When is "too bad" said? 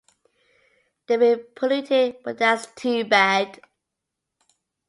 2.73-3.61